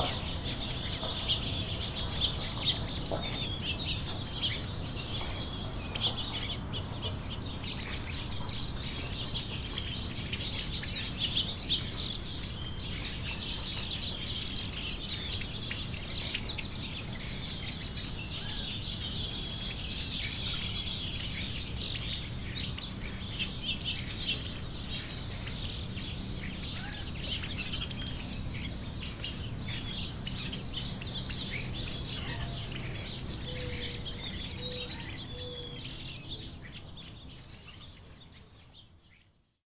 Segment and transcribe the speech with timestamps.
[0.00, 0.29] Bye.